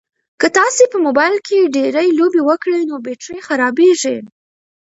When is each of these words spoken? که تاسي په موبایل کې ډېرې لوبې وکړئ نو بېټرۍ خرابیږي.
که 0.39 0.47
تاسي 0.57 0.83
په 0.91 0.97
موبایل 1.05 1.35
کې 1.47 1.69
ډېرې 1.75 2.07
لوبې 2.19 2.41
وکړئ 2.49 2.79
نو 2.89 2.95
بېټرۍ 3.05 3.39
خرابیږي. 3.47 4.17